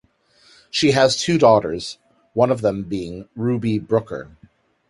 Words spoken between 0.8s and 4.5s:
has two daughters, one of them being Ruby Brooker.